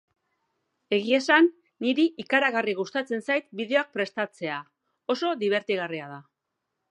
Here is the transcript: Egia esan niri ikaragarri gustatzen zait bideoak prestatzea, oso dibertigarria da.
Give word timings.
Egia 0.95 1.19
esan 1.23 1.49
niri 1.87 2.05
ikaragarri 2.23 2.75
gustatzen 2.79 3.23
zait 3.31 3.47
bideoak 3.61 3.93
prestatzea, 3.99 4.57
oso 5.17 5.35
dibertigarria 5.45 6.11
da. 6.15 6.19